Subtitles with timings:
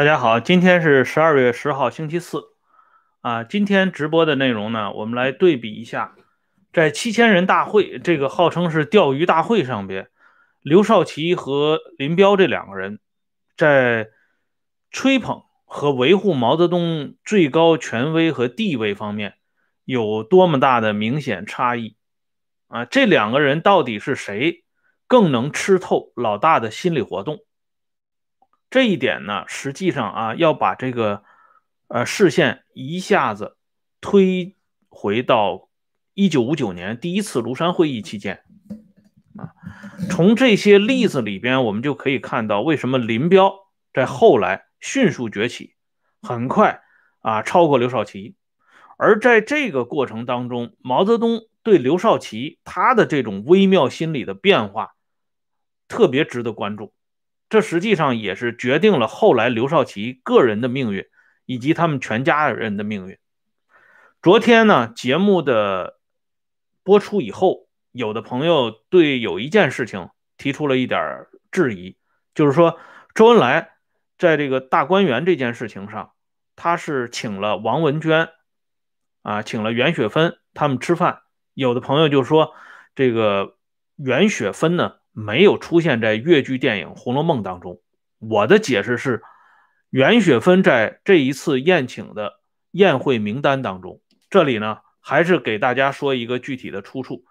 [0.00, 2.42] 大家好，今天是十二月十号，星期四，
[3.20, 6.14] 啊，今天直播的内容呢，我们来对比一下，
[6.72, 10.08] 在七千人大会这个号称是钓鱼大会上边，
[10.62, 12.98] 刘少奇和林彪这两个人
[13.58, 14.08] 在
[14.90, 19.34] 吹捧和维护毛泽东最高权威和地位方面
[19.84, 21.94] 有多么大的明显差异，
[22.68, 24.64] 啊，这两个人到底是谁
[25.06, 27.40] 更能吃透老大的心理活动？
[28.70, 31.24] 这一点呢，实际上啊，要把这个
[31.88, 33.56] 呃视线一下子
[34.00, 34.54] 推
[34.88, 35.68] 回到
[36.14, 38.44] 一九五九年第一次庐山会议期间
[39.36, 39.50] 啊，
[40.08, 43.52] 从这些例子里边，我们就可以看到为什么林彪
[43.92, 45.74] 在后来迅速崛起，
[46.22, 46.80] 很快
[47.18, 48.36] 啊超过刘少奇，
[48.96, 54.94] 而在这个过程当中，毛泽东对刘少奇他的这种微妙心理的变化，
[55.88, 56.92] 特别值得关注。
[57.50, 61.04] 这实际上也是决定了后来刘少奇个人的命运，
[61.46, 63.18] 以及他们全家人的命运。
[64.22, 65.98] 昨天呢，节目的
[66.84, 71.96] 播出以后，有的朋友对有一件事情提出了一点质疑，
[72.36, 72.78] 就是说
[73.14, 73.72] 周恩来
[74.16, 76.12] 在这个大观园这件事情上，
[76.54, 78.28] 他是请了王文娟
[79.22, 81.22] 啊，请了袁雪芬他们吃饭。
[81.54, 82.54] 有的朋友就说，
[82.94, 83.56] 这个
[83.96, 84.99] 袁雪芬呢？
[85.12, 87.80] 没有出现在越剧电影《红楼梦》当中。
[88.18, 89.22] 我的解释是，
[89.90, 94.00] 袁雪芬在这一次宴请的宴会名单当中。
[94.28, 97.24] 这里呢，还是给大家说一个具体的出处。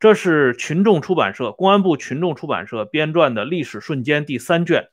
[0.00, 4.88] 这是群众出版社、公安部群众出版社编撰的《历史瞬间》第三卷。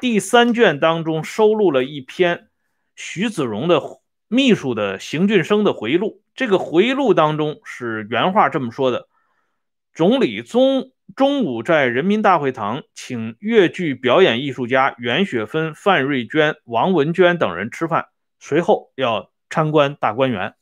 [0.00, 2.48] 第三卷当中收录了一篇
[2.96, 3.80] 徐子荣的
[4.26, 6.22] 秘书的邢俊生的回忆录。
[6.34, 9.06] 这个回忆录当中是原话这么说的：
[9.92, 10.90] 总理宗。
[11.14, 20.54] 中午在人民大会堂请越剧表演艺术家袁雪芬、范瑞娟、王文娟等人吃饭，随后要参观大观园。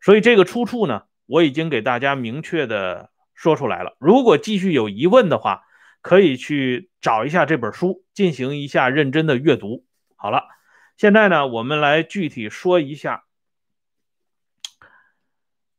[0.00, 3.96] 所以这个出处呢，我已经给大家明确的说出来了。
[3.98, 5.64] 如果继续有疑问的话，
[6.02, 9.84] 可以去找一下这本书，进行一下认真的阅读。
[10.14, 10.44] 好了，
[10.96, 13.24] 现在呢，我们来具体说一下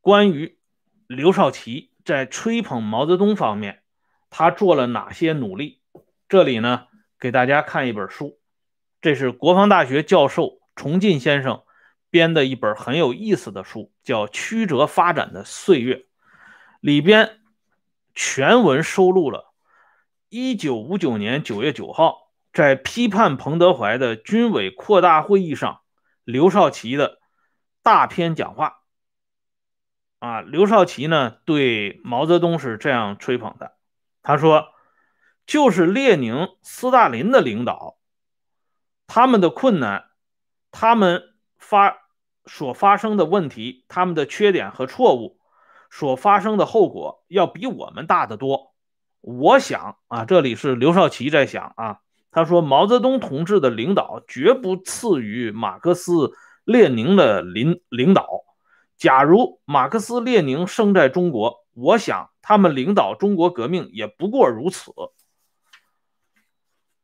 [0.02, 0.58] 关于
[1.06, 3.84] 刘少奇在吹捧毛泽东方面。
[4.38, 5.80] 他做了哪些努力？
[6.28, 6.88] 这里呢，
[7.18, 8.38] 给大家看一本书，
[9.00, 11.62] 这是国防大学教授崇进先生
[12.10, 15.94] 编的一本很有意思的书，叫《曲折发展的岁月》，
[16.80, 17.40] 里边
[18.14, 19.54] 全文收录了
[20.28, 25.80] 1959年9月9号在批判彭德怀的军委扩大会议上，
[26.24, 27.20] 刘少奇的
[27.82, 28.80] 大篇讲话。
[30.18, 33.75] 啊，刘少奇呢，对毛泽东是这样吹捧的。
[34.26, 34.70] 他说
[35.46, 37.96] ：“就是列宁、斯大林的领导，
[39.06, 40.06] 他们的困难，
[40.72, 41.22] 他们
[41.58, 41.96] 发
[42.44, 45.38] 所发生的问题，他们的缺点和错误，
[45.92, 48.74] 所发生的后果，要比我们大得多。
[49.20, 51.98] 我想啊，这里是刘少奇在想啊。
[52.32, 56.32] 他说，毛泽东同志的领导绝不次于马克思、
[56.64, 58.28] 列宁的领领导。
[58.96, 64.92] 假如马克思、列宁生在中国，我想。”他们领导中国革命也不过如此。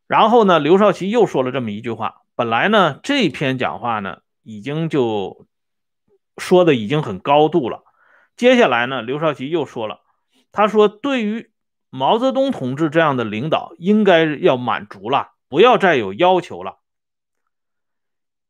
[0.06, 2.22] 然后呢，刘少奇又说了这么一句话。
[2.37, 5.49] 本来呢，这篇讲话呢，已经就
[6.37, 7.83] 说的已经很高度了。
[8.37, 10.03] 接下来呢，刘少奇又说了，
[10.53, 11.50] 他说：“对于
[11.91, 16.78] 毛泽东同志这样的领导，应该要满足了，不要再有要求了。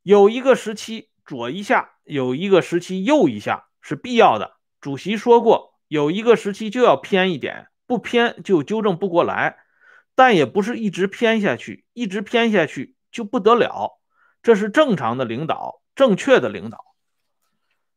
[0.03, 4.59] 有一个时期左一下，有一个时期右一下是必要的。
[4.79, 9.59] 主席说过。”有一个时期就要偏一点，不偏就纠正不过来，
[10.15, 14.01] 但也不是一直偏下去，一直偏下去就不得了。
[14.43, 16.79] 这是正常的领导，正确的领导。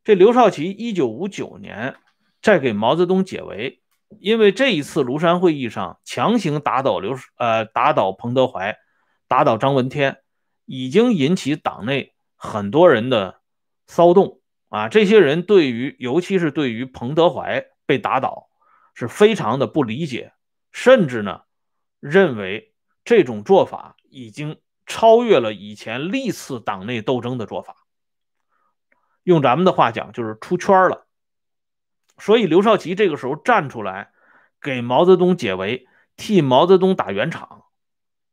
[0.04, 1.96] 这刘少奇一九五九年
[2.42, 3.82] 在给毛泽东解围，
[4.20, 8.76] 因为这一次庐山会议上强行打倒刘呃打倒彭德怀，
[9.30, 10.18] 打倒张闻天，
[10.66, 13.40] 已经引起党内很多人的
[13.88, 14.90] 骚动啊。
[14.90, 17.66] 这些人对于，尤其是对于彭德怀。
[17.86, 18.50] 被打倒
[18.94, 20.34] 是非常的不理解，
[20.72, 21.42] 甚至呢
[22.00, 22.74] 认为
[23.04, 27.76] 这种做法已经超越了以前历次党内斗争的做法。
[29.24, 31.08] 用咱们的话讲，就是出圈了。
[32.18, 34.12] 所以刘少奇这个时候站出来
[34.62, 37.66] 给毛泽东解围，替毛泽东打圆场，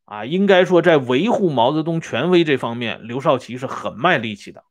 [0.04, 4.64] 啊，应该说在维护毛泽东权威这方面，刘少奇是很卖力气的。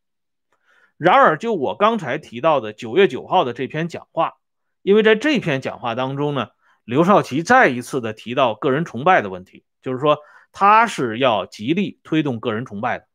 [0.98, 4.36] 然而，就我刚才提到的九月九号的这篇讲话。
[4.82, 6.50] 因为在这篇讲话当中呢，
[6.84, 10.18] 刘少奇再一次的提到个人崇拜的问题，就是说
[10.52, 13.06] 他是要极力推动个人崇拜的，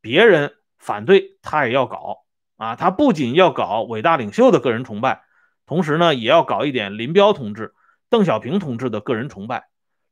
[0.00, 2.24] 别人反对他也要搞
[2.56, 2.76] 啊。
[2.76, 5.22] 他不仅要搞伟大领袖的个人崇拜，
[5.66, 7.74] 同时呢，也要搞一点林彪同志、
[8.08, 9.68] 邓小平同志的个人崇拜。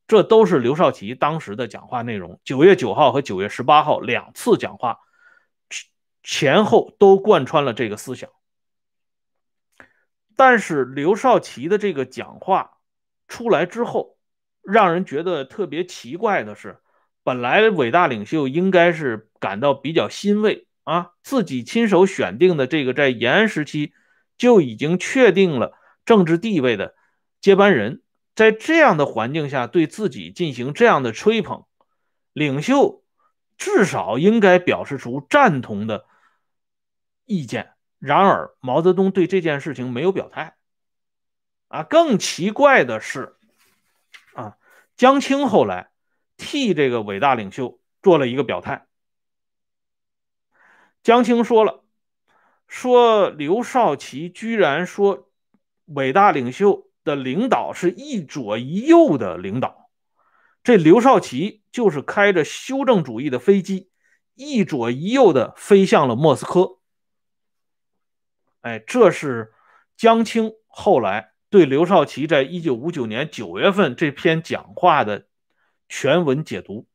[0.07, 2.41] 这都是刘少奇当时的讲话内容。
[2.45, 4.99] 九月九号和九月十八号两次讲话
[6.25, 8.29] 前后都贯穿了这个思想。
[10.41, 12.79] 但是刘少奇的这个讲话
[13.29, 14.17] 出来之后，
[14.63, 16.79] 让人觉得特别奇怪的是，
[17.23, 23.93] 本来伟大领袖应该是感到比较欣慰啊，自己亲手选定的这个在延安时期
[24.39, 25.75] 就已经确定了
[26.07, 26.95] 政治地位的
[27.43, 28.01] 接班人。
[28.35, 31.67] 在这样的环境下，对自己进行这样的吹捧，
[32.33, 33.05] 领袖
[33.59, 36.07] 至少应该表示出赞同的
[37.27, 37.75] 意见。
[38.01, 40.57] 然而，毛泽东对这件事情没有表态。
[41.69, 43.37] 啊，更奇怪的是，
[44.35, 44.57] 啊，
[44.97, 45.91] 江青后来
[46.37, 48.89] 替这个伟大领袖做了一个表态。
[51.05, 51.85] 江青说了，
[52.67, 55.31] 说刘少奇居然说
[55.85, 56.91] 伟大领袖。
[57.03, 59.89] 的领导是一左一右的领导，
[60.63, 63.89] 这刘少奇就是开着修正主义的飞机，
[64.35, 66.80] 一左一右的飞向了莫斯科。
[68.63, 69.53] 哎，这是
[69.97, 75.27] 江青后来对刘少奇在一九五九年九月份这篇讲话的
[75.89, 76.87] 全文解读。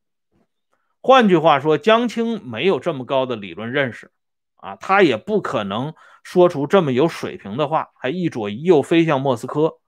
[1.02, 4.12] 换句话说，江青没有这么高的理论认识
[4.56, 9.80] 啊，他也不可能说出这么有水平的话，还一左一右飞向莫斯科。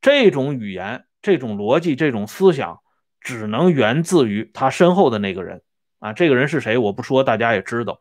[0.00, 2.80] 这种语言、这种逻辑、这种思想，
[3.20, 5.62] 只能源自于他身后的那个人
[6.00, 6.12] 啊！
[6.12, 6.76] 这个人是谁？
[6.78, 8.00] 我不说，大家也知道。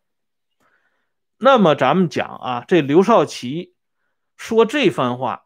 [1.44, 3.74] 那么咱们讲啊，这刘少奇
[4.38, 5.46] 说这番话，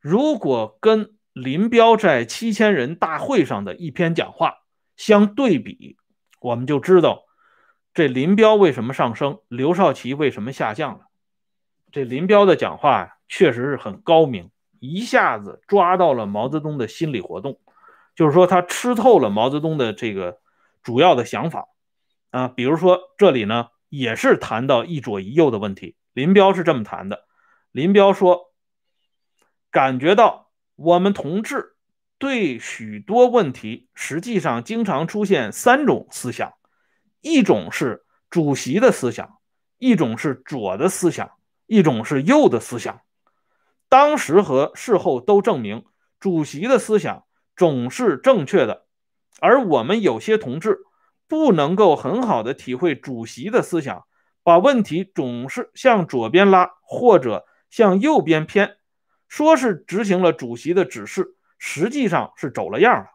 [0.00, 4.54] 如果跟林彪在七千人大会上的一篇讲话
[4.96, 5.96] 相对比，
[6.40, 7.22] 我们就知道
[7.94, 11.06] 这林彪为什么上升，刘少奇为什么下降了。
[11.92, 14.50] 这林彪的讲话，确实是很高明。
[14.80, 17.60] 一下子抓到了毛泽东的心理活动，
[18.16, 20.40] 就是说他吃透了毛泽东的这个
[20.82, 21.68] 主要的想法
[22.30, 22.48] 啊。
[22.48, 25.96] 比如说这里呢，也是谈到一左一右的问题。
[26.12, 27.26] 林彪是这么谈的：
[27.72, 28.52] 林彪说，
[29.70, 31.76] 感觉到我们同志
[32.18, 36.54] 对许多问题，实际上经常出现三种思想，
[37.20, 39.38] 一种是主席的思想，
[39.78, 41.30] 一种是左的思想，
[41.66, 43.00] 一种是右的思想。
[43.88, 45.84] 当时和事后都证明，
[46.18, 47.24] 主席的思想
[47.56, 48.86] 总是正确的，
[49.40, 50.80] 而我们有些同志
[51.28, 54.06] 不能够很好的体会主席的思想，
[54.42, 58.78] 把问题总是向左边拉或者向右边偏，
[59.28, 63.10] 说是执行了主席的指示，实际上是走了样了。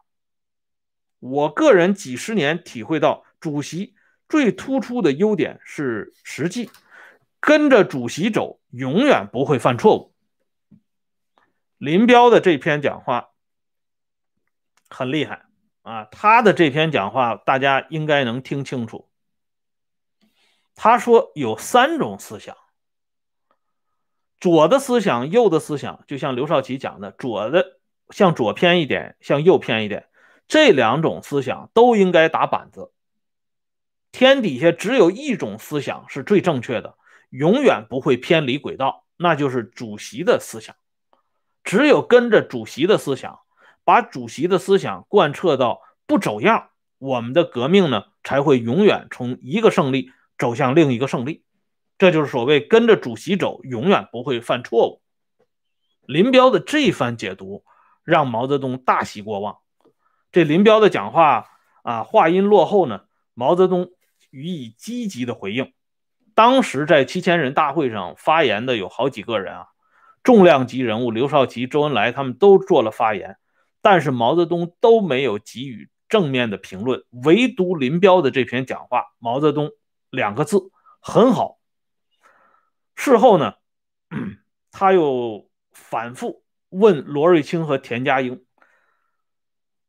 [1.18, 3.94] 我个人几十年体会到，主席
[4.28, 6.70] 最突出的优点是实际，
[7.40, 10.14] 跟着主席走，永远不会犯错误。
[11.78, 13.30] 林彪的这篇讲话
[14.88, 15.46] 很厉害
[15.84, 16.06] 啊！
[16.10, 19.08] 他的这篇讲话大家应该能听清楚。
[20.74, 22.56] 他说有三种思想：
[24.40, 30.08] 左的思想、右的思想，就像刘少奇讲的，左的向左偏一点，向右偏一点，
[30.48, 32.90] 这两种思想都应该打板子。
[34.10, 36.96] 天底下只有一种思想是最正确的，
[37.28, 40.74] 永远不会偏离轨道，那就是主席的思想。
[41.62, 43.40] 只有跟着主席的思想，
[43.84, 51.44] 把主席的思想贯彻到不走样，我们的革命呢才会永远从一个胜利走向另一个胜利。
[51.98, 55.02] 这就是所谓跟着主席走，永远不会犯错误。
[56.06, 57.64] 林彪的这番解读
[58.02, 59.58] 让毛泽东大喜过望。
[60.32, 61.46] 这林彪的讲话
[61.82, 63.02] 啊，话音落后呢，
[63.34, 63.90] 毛泽东
[64.30, 65.72] 予以积极的回应。
[66.34, 69.66] 当时在七千人大会上发言的有好几个人啊。
[70.24, 73.36] 重量级人物刘少奇、周恩来他们都做了发言，
[73.84, 79.72] 但是毛泽东都没有给予正面的评论，唯独林彪的这篇讲话，毛泽东
[80.08, 81.58] 两个字很好。
[82.94, 83.56] 事后呢，
[84.72, 88.46] 他又反复问罗瑞卿和田家英：“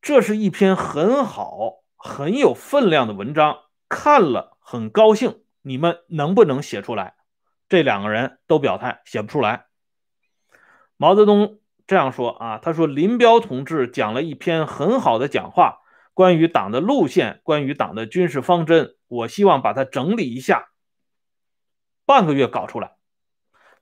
[0.04, 7.16] 这是一篇很好、很有分量的文章，看了很高兴，你们能不能写出来？”
[7.70, 9.68] 这两个人都表态写不出来。
[10.98, 15.80] 毛泽东这样说啊，他说林彪同志讲了一篇很好的讲话，
[16.14, 20.70] 关于党的路线，关于党的军事方针，我希望把它整理一下，
[22.06, 22.96] 半个月搞出来。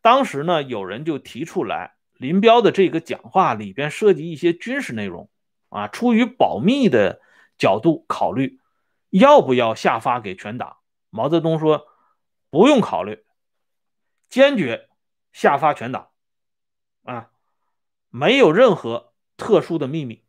[0.02, 5.30] 当时呢，有人就提出来，林彪的这个讲话里边涉及一些军事内容
[5.70, 7.22] 啊，出于保密的
[7.58, 8.60] 角度考虑，
[9.10, 10.78] 要不要下发给全党？
[11.10, 11.88] 毛泽东说
[12.50, 13.24] 不用考虑，
[14.28, 14.90] 坚决
[15.32, 16.10] 下发全党，
[17.04, 17.30] 啊，
[18.16, 20.24] 没有任何特殊的秘密。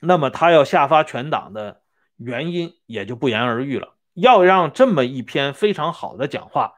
[0.00, 1.82] 那么他要下发全党的
[2.16, 3.94] 原因也就不言而喻了。
[4.14, 6.74] 要让这么一篇非常好的讲话，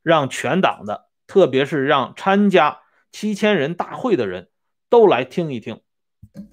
[0.00, 4.48] 让全党的，特别是让参加七千人大会的人
[4.88, 5.80] 都来听一听。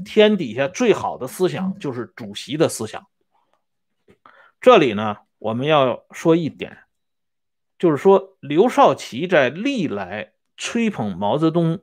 [0.04, 3.06] 天底下最好的思想就是主席的思想。
[4.60, 6.80] 这里呢，我们要说一点，
[7.78, 11.82] 就是说刘少奇在历来吹捧毛泽东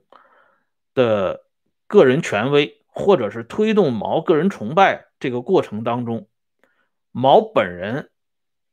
[0.93, 1.45] 的
[1.87, 6.27] 个人权威，或者是推动毛个人崇拜这个过程当中，
[7.11, 8.11] 毛本人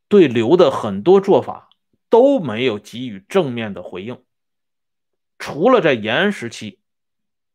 [0.09, 1.69] 对刘的很多做法
[2.09, 4.23] 都没有给予正面的回应，
[5.39, 6.79] 除了在延安时期。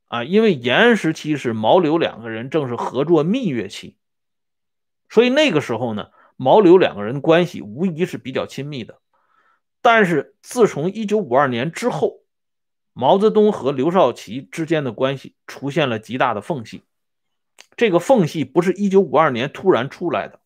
[0.08, 3.98] 啊，因为延安时期是毛刘两个人正是合作蜜月期，
[5.10, 9.00] 所以那个时候呢，毛刘两个人关系无疑是比较亲密的。
[9.82, 12.20] 但是自从一九五二年之后，
[12.98, 16.82] 毛泽东和刘少奇之间的关系出现了极大的缝隙。
[17.76, 20.40] 这个缝隙不是一九五二年突然出来的，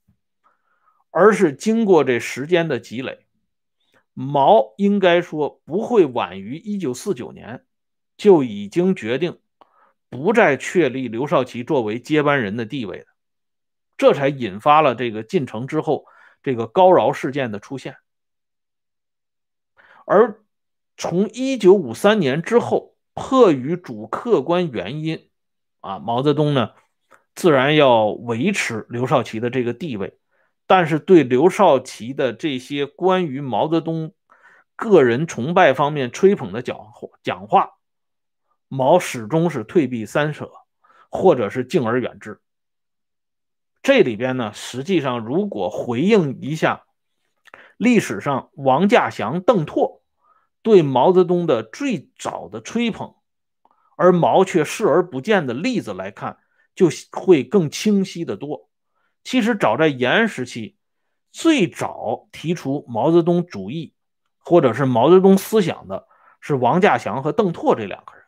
[1.11, 3.27] 而是经过这时间的积累。
[4.13, 7.63] 毛应该说不会晚于一九四九年
[8.17, 9.39] 就已经决定。
[10.09, 13.05] 不再确立刘少奇作为接班人的地位的，
[13.95, 16.05] 这才引发了这个进城之后
[16.41, 17.97] 这个高饶事件的出现。
[20.05, 20.41] 而
[20.99, 25.29] 从一九五三年之后，迫于主客观原因，
[25.79, 26.71] 啊，毛泽东呢
[27.33, 30.19] 自然要维持刘少奇的这个地位，
[30.67, 34.13] 但是对刘少奇的这些关于毛泽东
[34.75, 36.77] 个人崇拜方面吹捧的讲
[37.23, 37.77] 讲话。
[38.67, 40.51] 毛始终是退避三舍，
[41.09, 42.41] 或者是敬而远之。
[43.81, 46.83] 这里边呢，实际上如果回应一下
[47.77, 49.98] 历史上王稼祥、邓拓
[50.61, 53.15] 对毛泽东的最早的吹捧，
[53.95, 56.37] 而毛却视而不见的例子来看，
[56.75, 58.69] 就会更清晰的多。
[59.23, 60.77] 其实早在延安时期，
[61.31, 63.93] 最早提出毛泽东主义
[64.37, 66.07] 或者是毛泽东思想的
[66.41, 68.23] 是王稼祥和邓拓这两个人。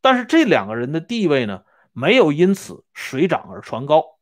[0.00, 4.18] 但是这两个人的地位呢，没有因此水涨而船高。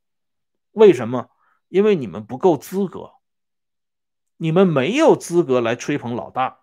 [0.73, 1.31] 为什么？
[1.69, 3.13] 因为你们不够资格，
[4.37, 6.60] 你们没有资格来吹捧老大。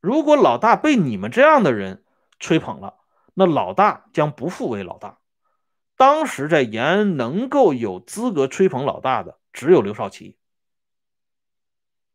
[0.00, 2.04] 如果老大被你们这样的人
[2.38, 2.94] 吹捧了，
[3.34, 5.18] 那老大将不复为老大。
[5.96, 10.36] 当时在延安能够有资格吹捧老大的，只有刘少奇。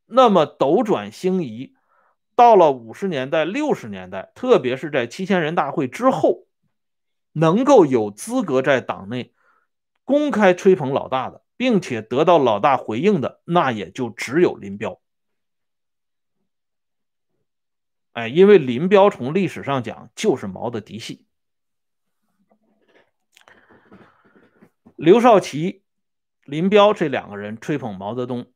[0.05, 1.73] 那么斗转星移。
[2.33, 6.47] 到了五十年代、六十年代，特别是在七千人大会之后，
[7.33, 9.33] 能够有资格在党内
[10.05, 15.00] 公开吹捧老大的，并且得到老大回应的，那也就只有林彪。
[18.13, 21.25] 哎，因为林彪从历史上讲就是毛的嫡系，
[24.95, 25.83] 刘少奇、
[26.43, 28.51] 林彪这两个人吹捧毛泽东，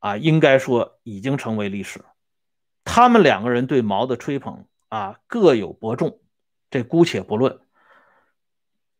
[0.00, 2.04] 啊，应该说已经成为历史。
[2.82, 6.20] 他们两个人对毛的吹捧啊，各有伯仲，
[6.70, 7.60] 这姑且不论。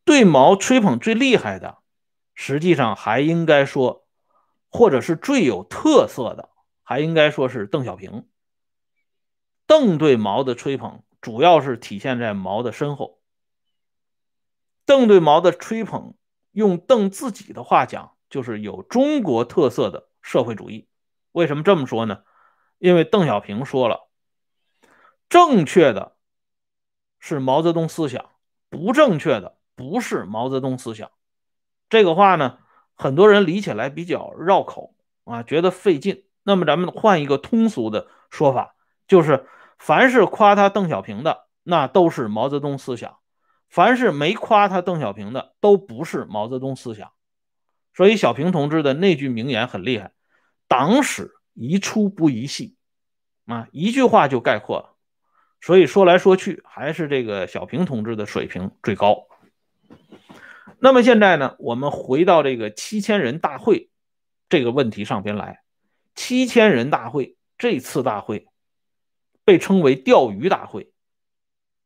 [0.05, 1.79] 对毛吹捧最厉害的，
[2.35, 4.07] 实际上还应该说，
[4.71, 6.51] 或者是最有特色的，
[6.85, 8.29] 还应该说是邓小平。
[9.71, 13.21] 邓对毛的吹捧，主要是体现在毛的身后。
[14.85, 16.15] 邓对毛的吹捧，
[16.50, 20.89] 用邓自己的话讲，就是有中国特色的社会主义。
[21.31, 22.25] 为什么这么说呢？
[22.79, 24.09] 因为邓小平说了，
[25.29, 26.17] 正确的
[27.21, 28.29] 是毛泽东思想，
[28.71, 31.12] 不正确的不是毛泽东思想。
[31.89, 32.59] 这个话呢，
[32.97, 36.25] 很多人理起来比较绕口啊，觉得费劲。
[36.43, 38.75] 那么咱们换一个通俗的说法，
[39.07, 39.47] 就是
[39.81, 43.15] 凡是夸他邓小平的，那都是毛泽东思想；
[43.69, 47.11] 凡是没夸他邓小平的，都不是毛泽东思想。
[47.95, 50.13] 所以小平同志的那句名言很厉害：
[50.69, 51.33] 党史。
[51.53, 52.77] 一出不宜细，
[53.45, 54.95] 啊，一句话就概括了。
[55.61, 59.27] 所以说来说去，还是这个小平同志的水平最高。
[60.79, 63.91] 那么现在呢，我们回到这个七千人大会
[64.49, 65.61] 这个问题上边来。
[66.15, 68.47] 七千人大会这次大会
[69.45, 70.93] 被称为钓鱼大会，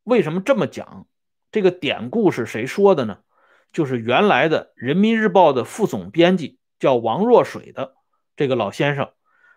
[0.03, 1.07] 为什么这么讲？
[1.51, 3.19] 这个典故是谁说的呢？
[3.73, 7.95] 就是原来的人民日报的副总编辑叫王若水的
[8.37, 9.13] 这个老先生。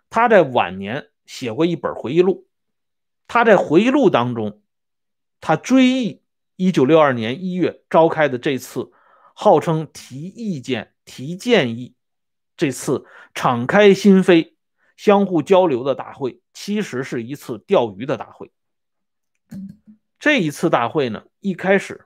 [0.09, 2.47] 他在晚年写过一本回忆录，
[3.27, 4.61] 他在回忆录当中，
[5.41, 6.21] 他追忆
[6.57, 8.91] 1962年1月召开的这次
[9.33, 11.93] 号称提意见、提建议，
[12.55, 14.53] 这次敞开心扉、
[14.97, 18.51] 相互交流的大会，其实是一次钓鱼的大会。
[20.19, 22.05] 这一次大会呢，一开始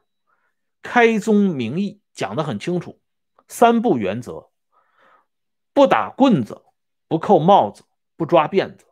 [0.84, 3.00] 开宗明义讲得很清楚，
[3.48, 4.52] 三不原则：
[5.74, 6.62] 不打棍子，
[7.08, 7.84] 不扣帽子，
[8.18, 8.86] 不抓辫子。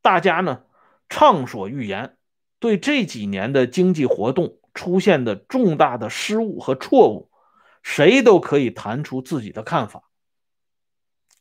[0.00, 0.64] 大家呢
[1.08, 2.16] 畅所欲言，
[2.58, 7.30] 对这几年的经济活动出现的重大的失误和错误，
[7.82, 10.02] 谁都可以谈出自己的看法。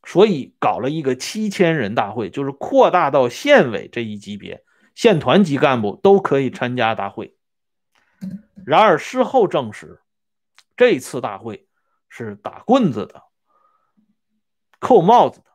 [0.06, 4.64] 所以搞了一个七千人大会，就是扩大到县委这一级别。
[4.94, 7.36] 县团级干部都可以参加大会，
[8.66, 10.00] 然而事后证实，
[10.78, 11.68] 这次大会
[12.08, 13.24] 是打棍子的、
[14.80, 15.48] 扣帽子的、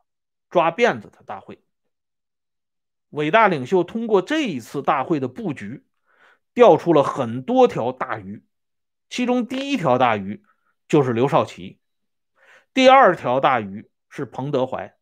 [0.50, 1.64] 抓辫子的大会。
[3.08, 5.86] 伟大领袖通过这一次大会的布局，
[6.52, 8.44] 钓出了很多条大鱼，
[9.08, 10.44] 其中第一条大鱼
[10.86, 11.80] 就是刘少奇，
[12.74, 14.94] 第二条大鱼是彭德怀。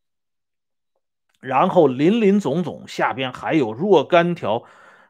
[1.41, 4.65] 然后林林总总，下边还有若干条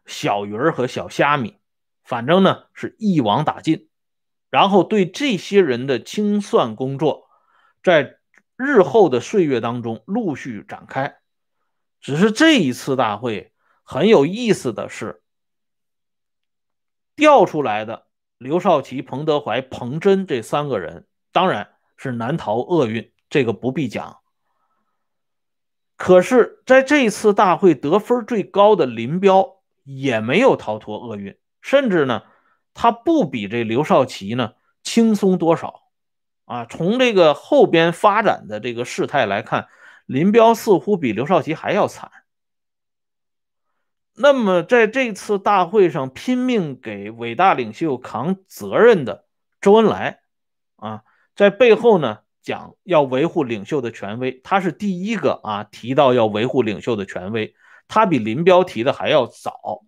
[0.07, 1.59] 小鱼儿和小虾米，
[2.05, 3.89] 反正呢是一网打尽。
[4.51, 7.29] 然后对这些人的清算工作，
[7.83, 8.19] 在
[8.57, 11.19] 日后的岁月当中陆续展开。
[12.01, 13.53] 只是这一次大会
[13.83, 15.23] 很有意思的是，
[17.17, 18.07] 调出来的
[18.39, 24.19] 刘少奇、彭德怀、彭真这三个人，当然是难逃厄运，这个不必讲。
[25.97, 32.23] 可是，在这次大会得分最高的林彪也没有逃脱厄运，甚至呢，
[32.73, 34.53] 他不比这刘少奇呢
[34.85, 35.83] 轻松多少
[36.45, 36.67] 啊！
[36.67, 39.67] 从这个后边发展的这个事态来看，
[40.07, 42.13] 林彪似乎比刘少奇还要惨。
[44.15, 49.27] 那么，在这次大会上拼命给伟大领袖扛责任的
[49.61, 50.21] 周恩来
[50.77, 51.03] 啊，
[51.35, 52.21] 在背后呢？
[52.49, 57.55] 讲要维护领袖的权威，他是第一个啊提到要维护领袖的权威，
[57.89, 59.85] 他比林彪提的还要早，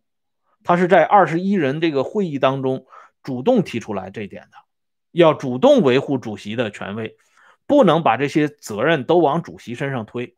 [0.62, 2.85] 他是在二十一人这个会议当中
[3.23, 4.59] 主动提出来这点的，
[5.11, 7.16] 要主动维护主席的权威，
[7.66, 10.37] 不能把这些责任都往主席身上推。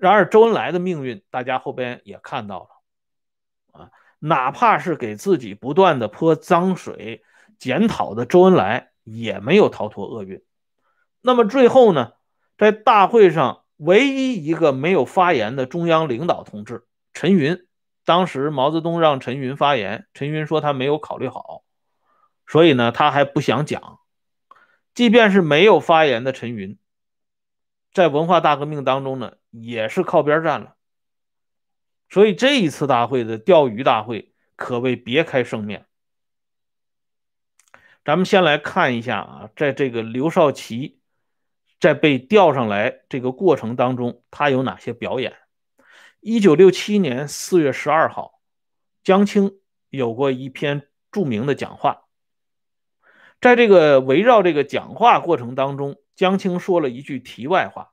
[0.00, 7.22] 然而周恩来的命运，大家后边也看到了啊，哪怕是给自己不断的泼脏水、
[7.58, 8.92] 检讨的周恩来。
[9.06, 10.42] 也没有逃脱厄运。
[11.22, 12.12] 那么最后呢，
[12.58, 17.66] 在大会上唯一一个没有发言的中央领导同志陈云，
[18.04, 21.62] 当时毛泽东让陈云发言，陈云说他没有考虑好，
[22.46, 24.00] 所以呢他还不想讲。
[24.94, 26.78] 即便是没有发言的陈云，
[27.92, 30.74] 在文化大革命当中呢，也是靠边站了。
[32.08, 35.85] 所以这一次大会的钓鱼大会可谓别开生面。
[38.06, 41.00] 咱们先来看一下啊，在这个刘少奇
[41.80, 45.36] 在被调上来这个过程当中，他有哪些表演？
[46.20, 48.40] 一九六七年四月十二号，
[49.02, 49.58] 江青
[49.90, 52.04] 有过一篇著名的讲话。
[53.40, 57.90] 在这个围绕这个讲话过程当中，江青说了一句题外话，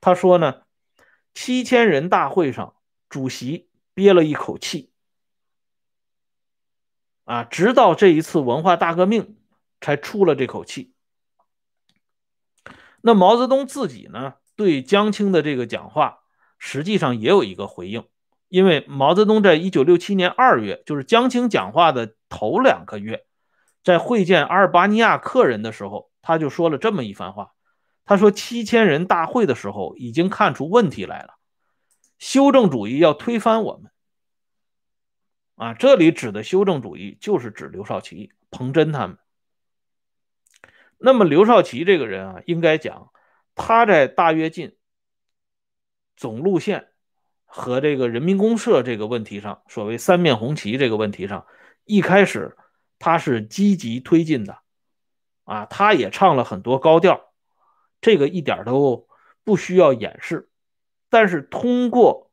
[0.00, 0.62] 他说呢，
[1.34, 2.74] 七千人大会上，
[3.10, 4.92] 主席憋了一口气
[7.24, 9.36] 啊，直到这一次文化大革命。
[9.82, 10.94] 才出了这口气。
[13.02, 16.20] 那毛泽东自己呢，对江青的这个讲话，
[16.58, 18.06] 实际上也有一个回应。
[18.48, 23.24] 因为毛泽东在一九六七年二月，就是江青讲话的头两个月，
[23.82, 27.52] 在会见阿尔巴尼亚客人的时候，他就说了这么一番话。
[28.04, 31.34] 他说：“七千人大会的时候，已经看出问题来了，
[32.18, 33.90] 修正主义要推翻我们。”
[35.56, 39.16] 啊，这里指的修正主义，就是指刘少奇、彭真他们。
[41.02, 43.12] 那么刘少奇这个人啊，应该讲
[43.54, 44.76] 他在大跃进
[46.16, 46.88] 总路线
[47.44, 51.44] 和这个人民公社这个问题上，所谓三面红旗这个问题上，
[51.84, 52.56] 一开始
[52.98, 54.58] 他是积极推进的，
[55.44, 57.32] 啊，他也唱了很多高调，
[58.00, 59.08] 这个一点都
[59.42, 60.48] 不需要掩饰。
[61.10, 62.30] 但是通过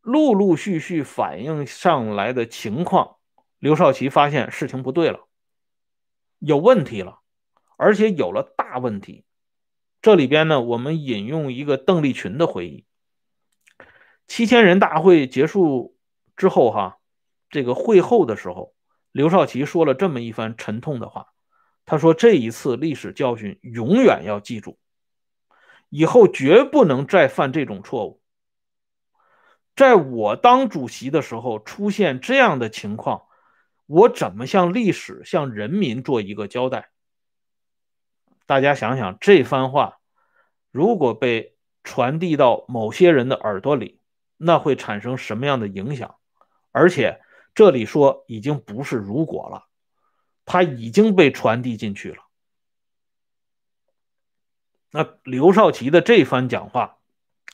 [0.00, 3.16] 陆陆续续反映上来的情况，
[3.58, 5.28] 刘少奇发现事情不对了。
[6.44, 7.20] 有问题了，
[7.78, 9.24] 而且有了大问题。
[10.02, 12.84] 这里边呢，我们引用一个邓丽群的回忆：
[14.26, 15.96] 七千人大会结束
[16.36, 16.98] 之后，哈，
[17.48, 18.74] 这个会后的时候，
[19.10, 21.28] 刘少奇说了这么一番沉痛的话。
[21.86, 24.78] 他说：“这一次历史教训永远要记住，
[25.88, 28.20] 以后绝不能再犯这种错误。
[29.74, 33.22] 在我当主席的时候出现这样的情况。”
[33.86, 36.90] 我怎么向历史、向人民做一个交代？
[38.46, 39.98] 大家想想，这番话
[40.70, 44.00] 如果被传递到某些人的耳朵里，
[44.36, 46.16] 那会产生什么样的影响？
[46.72, 47.20] 而且
[47.54, 49.66] 这里说已经不是如果了，
[50.44, 52.24] 它已经被传递进去了。
[54.90, 56.98] 那刘少奇的这番讲话，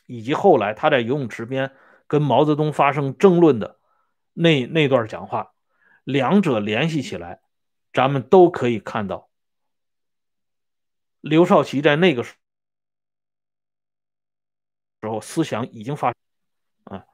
[0.07, 1.73] 以及后来他在游泳池边
[2.07, 3.79] 跟毛泽东发生争论的
[4.33, 5.53] 那那段讲话，
[6.05, 7.41] 两者联系起来，
[7.93, 9.29] 咱们都可以看到，
[11.21, 12.35] 刘少奇在那个时
[15.03, 16.15] 候思想已经发，
[16.85, 17.05] 啊，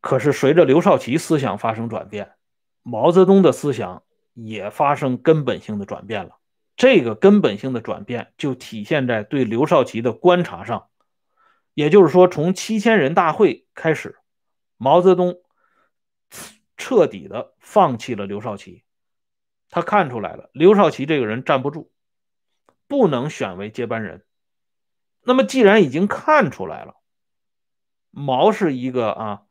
[0.00, 2.34] 可是随着刘少奇思想发生转变，
[2.82, 4.02] 毛泽东的思想
[4.34, 6.38] 也发生根本性的转变了。
[6.76, 10.88] 这个根本性的转变就体现在对刘少奇的观察上，
[11.74, 14.16] 也就是说，从七千人大会开始，
[14.76, 15.40] 毛泽东
[16.78, 18.84] 彻底的放弃了刘少奇。
[19.68, 21.92] 他看出来了，刘少奇这个人站不住，
[22.86, 24.24] 不能选为接班人。
[25.20, 26.94] 那么，既然已经看出来了，
[28.10, 29.42] 毛是一个啊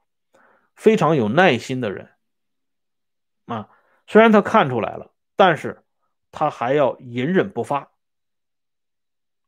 [0.75, 2.09] 非常有耐心的人
[3.45, 3.69] 啊，
[4.07, 5.83] 虽然他看出来了，但是。
[6.29, 7.93] 他还要隐忍不发，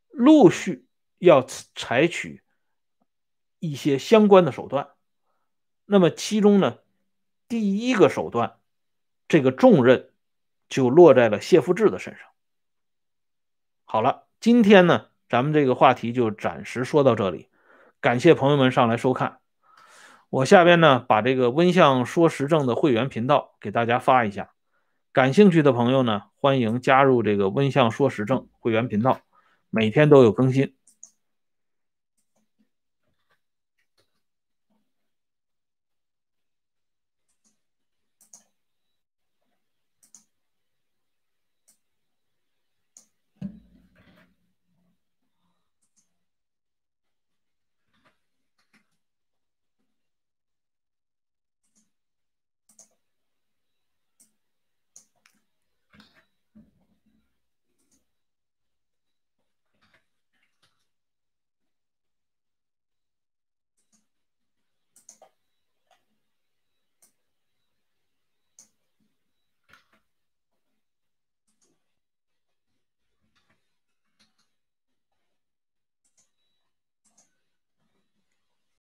[0.08, 0.88] 陆续
[1.20, 2.42] 要采取
[3.60, 4.90] 一些相关的手段。
[5.86, 6.80] 那么其中呢，
[7.50, 8.58] 第一个手段，
[9.28, 10.12] 这个重任
[10.70, 12.22] 就落在了谢富治的身上。
[13.86, 17.48] 好了，今天呢，咱们这个话题就暂时说到这里。
[18.00, 19.40] 感谢朋友们上来收看。
[20.30, 24.52] 我下边呢，把这个温相说时政的会员频道给大家发一下。
[25.12, 29.22] 感兴趣的朋友呢，欢迎加入这个温相说时政会员频道，
[29.72, 30.76] 每天都有更新。